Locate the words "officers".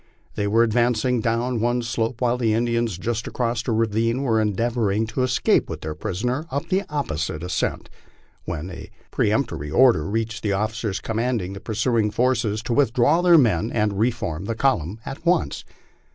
10.53-10.99